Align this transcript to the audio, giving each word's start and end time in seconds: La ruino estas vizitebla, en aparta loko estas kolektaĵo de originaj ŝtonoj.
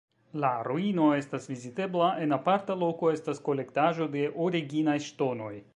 La 0.43 0.49
ruino 0.67 1.09
estas 1.17 1.45
vizitebla, 1.51 2.07
en 2.23 2.35
aparta 2.39 2.79
loko 2.85 3.13
estas 3.19 3.45
kolektaĵo 3.49 4.13
de 4.19 4.29
originaj 4.49 5.01
ŝtonoj. 5.13 5.55